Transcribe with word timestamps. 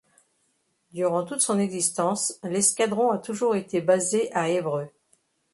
Durant 0.91 1.25
toute 1.25 1.41
son 1.41 1.59
existence, 1.59 2.39
l'escadron 2.41 3.11
a 3.11 3.19
toujours 3.19 3.55
été 3.55 3.81
basé 3.81 4.31
à 4.33 4.49
Evreux. 4.49 4.89